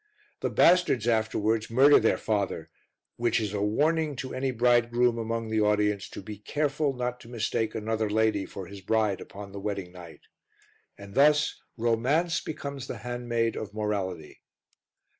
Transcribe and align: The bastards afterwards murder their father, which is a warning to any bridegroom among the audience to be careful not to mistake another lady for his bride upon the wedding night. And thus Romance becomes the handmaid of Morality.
The 0.39 0.49
bastards 0.49 1.07
afterwards 1.07 1.69
murder 1.69 1.99
their 1.99 2.17
father, 2.17 2.71
which 3.17 3.39
is 3.39 3.53
a 3.53 3.61
warning 3.61 4.15
to 4.15 4.33
any 4.33 4.49
bridegroom 4.49 5.19
among 5.19 5.51
the 5.51 5.61
audience 5.61 6.09
to 6.09 6.23
be 6.23 6.39
careful 6.39 6.93
not 6.93 7.19
to 7.19 7.27
mistake 7.29 7.75
another 7.75 8.09
lady 8.09 8.47
for 8.47 8.65
his 8.65 8.81
bride 8.81 9.21
upon 9.21 9.51
the 9.51 9.59
wedding 9.59 9.91
night. 9.91 10.21
And 10.97 11.13
thus 11.13 11.61
Romance 11.77 12.41
becomes 12.43 12.87
the 12.87 12.97
handmaid 12.97 13.55
of 13.55 13.75
Morality. 13.75 14.41